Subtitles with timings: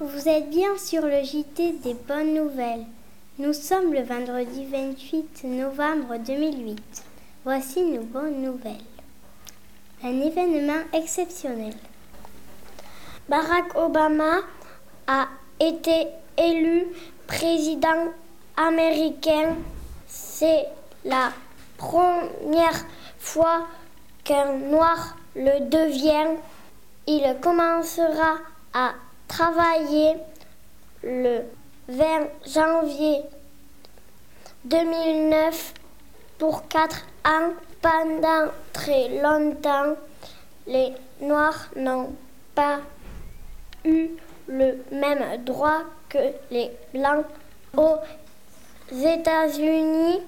[0.00, 2.84] Vous êtes bien sur le JT des bonnes nouvelles.
[3.38, 7.04] Nous sommes le vendredi 28 novembre 2008.
[7.44, 8.72] Voici nos bonnes nouvelles.
[10.02, 11.74] Un événement exceptionnel.
[13.28, 14.40] Barack Obama
[15.06, 15.28] a
[15.60, 16.08] été
[16.38, 16.86] élu
[17.28, 18.12] président
[18.56, 19.54] américain.
[20.08, 20.66] C'est
[21.04, 21.30] la
[21.76, 22.84] première
[23.18, 23.68] fois
[24.24, 26.36] qu'un noir le devient.
[27.06, 28.38] Il commencera
[28.72, 28.94] à
[29.34, 30.14] travailler
[31.02, 31.40] le
[31.88, 32.04] 20
[32.46, 33.22] janvier
[34.64, 35.74] 2009
[36.38, 37.50] pour quatre ans.
[37.82, 39.96] Pendant très longtemps,
[40.66, 42.14] les Noirs n'ont
[42.54, 42.78] pas
[43.84, 44.08] eu
[44.48, 47.26] le même droit que les Blancs
[47.76, 47.96] aux
[48.90, 50.20] États-Unis.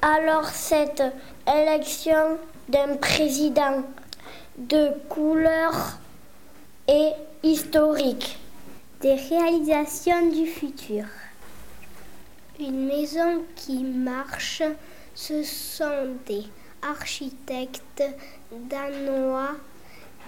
[0.00, 1.02] Alors cette
[1.46, 2.38] élection
[2.68, 3.82] d'un président
[4.56, 5.98] de couleur
[6.88, 8.38] est historique.
[9.00, 11.04] Des réalisations du futur.
[12.58, 14.62] Une maison qui marche,
[15.14, 16.44] ce sont des
[16.82, 18.02] architectes
[18.52, 19.56] danois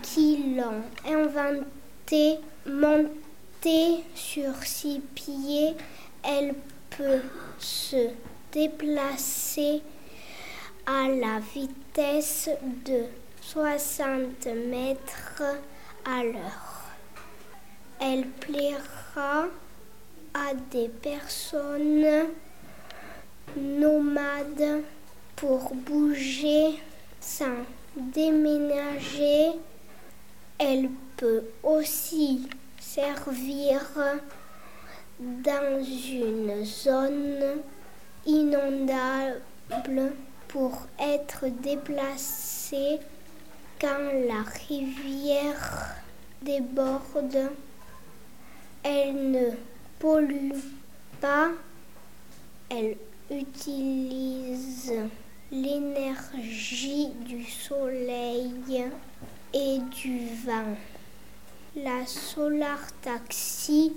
[0.00, 5.74] qui l'ont inventée, montée sur six pieds.
[6.22, 6.54] Elle
[6.96, 7.20] peut
[7.58, 8.08] se
[8.52, 9.82] déplacer
[10.86, 12.48] à la vitesse
[12.86, 13.04] de
[13.42, 15.42] 60 mètres
[16.06, 16.81] à l'heure.
[18.04, 19.46] Elle plaira
[20.34, 22.26] à des personnes
[23.56, 24.82] nomades
[25.36, 26.80] pour bouger
[27.20, 27.64] sans
[27.94, 29.52] déménager.
[30.58, 32.48] Elle peut aussi
[32.80, 33.82] servir
[35.20, 37.60] dans une zone
[38.26, 40.12] inondable
[40.48, 42.98] pour être déplacée
[43.80, 45.94] quand la rivière
[46.42, 47.52] déborde.
[48.84, 49.50] Elle ne
[50.00, 50.58] pollue
[51.20, 51.50] pas,
[52.68, 52.96] elle
[53.30, 54.92] utilise
[55.52, 58.84] l'énergie du soleil
[59.54, 60.76] et du vent.
[61.76, 63.92] La Solar Taxi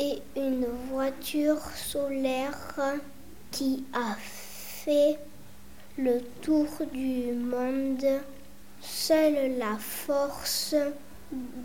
[0.00, 2.74] est une voiture solaire
[3.52, 5.16] qui a fait
[5.96, 8.20] le tour du monde.
[8.80, 10.74] Seule la force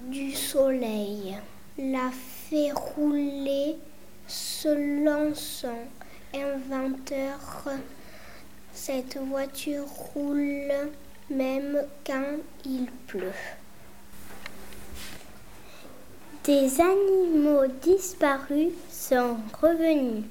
[0.08, 1.36] du soleil
[1.78, 3.76] l'a fait rouler
[4.28, 5.78] selon son
[6.34, 7.40] inventeur.
[8.74, 10.72] Cette voiture roule
[11.30, 13.32] même quand il pleut.
[16.44, 20.26] Des animaux disparus sont revenus.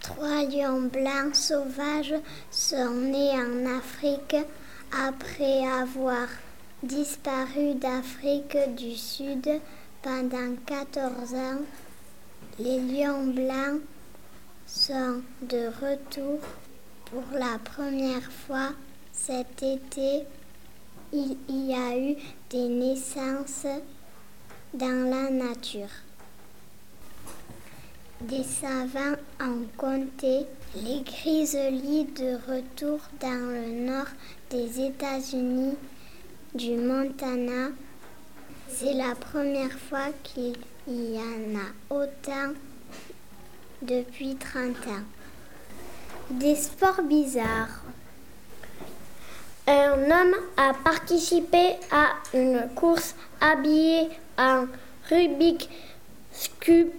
[0.00, 2.14] Trois lions blancs sauvages
[2.50, 4.36] sont nés en Afrique
[4.92, 6.26] après avoir
[6.82, 9.48] disparu d'Afrique du Sud
[10.02, 11.60] pendant 14 ans.
[12.58, 13.80] Les lions blancs
[14.66, 16.38] sont de retour
[17.06, 18.70] pour la première fois
[19.12, 20.24] cet été.
[21.12, 22.16] Il y a eu
[22.50, 23.66] des naissances
[24.74, 25.88] dans la nature.
[28.20, 34.08] Des savants ont compté les grizzlies de retour dans le nord
[34.50, 35.76] des États-Unis,
[36.58, 37.68] du Montana.
[38.68, 40.56] C'est la première fois qu'il
[40.88, 42.52] y en a autant
[43.80, 45.04] depuis 30 ans.
[46.30, 47.82] Des sports bizarres.
[49.68, 54.66] Un homme a participé à une course habillée en
[55.08, 55.68] Rubik's
[56.58, 56.90] Cube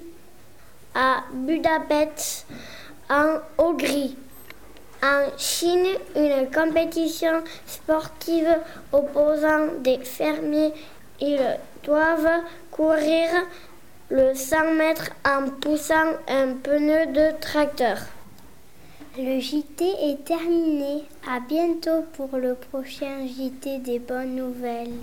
[0.96, 2.46] à Budapest,
[3.10, 4.16] en Hongrie.
[5.02, 8.58] En Chine, une compétition sportive
[8.92, 10.74] opposant des fermiers.
[11.22, 13.30] Ils doivent courir
[14.10, 17.98] le 100 mètres en poussant un pneu de tracteur.
[19.18, 21.06] Le JT est terminé.
[21.26, 25.00] À bientôt pour le prochain JT des bonnes nouvelles.